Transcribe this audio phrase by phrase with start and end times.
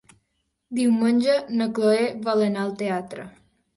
[0.77, 3.29] Diumenge na Cloè vol anar al teatre.